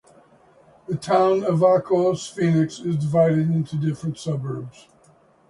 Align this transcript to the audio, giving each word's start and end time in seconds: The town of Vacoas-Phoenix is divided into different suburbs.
The 0.87 0.95
town 0.95 1.43
of 1.43 1.59
Vacoas-Phoenix 1.59 2.79
is 2.79 2.97
divided 2.97 3.51
into 3.51 3.75
different 3.75 4.17
suburbs. 4.17 4.87